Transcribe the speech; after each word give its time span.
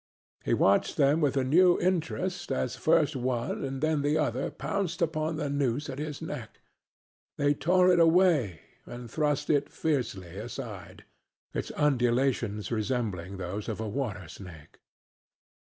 He 0.43 0.55
watched 0.55 0.97
them 0.97 1.21
with 1.21 1.37
a 1.37 1.43
new 1.43 1.79
interest 1.79 2.51
as 2.51 2.75
first 2.75 3.15
one 3.15 3.63
and 3.63 3.81
then 3.81 4.01
the 4.01 4.17
other 4.17 4.49
pounced 4.49 4.99
upon 4.99 5.35
the 5.35 5.47
noose 5.47 5.91
at 5.91 5.99
his 5.99 6.23
neck. 6.23 6.59
They 7.37 7.53
tore 7.53 7.91
it 7.91 7.99
away 7.99 8.61
and 8.87 9.11
thrust 9.11 9.51
it 9.51 9.69
fiercely 9.69 10.37
aside, 10.39 11.05
its 11.53 11.71
undulations 11.75 12.71
resembling 12.71 13.37
those 13.37 13.69
of 13.69 13.79
a 13.79 13.87
water 13.87 14.27
snake. 14.27 14.79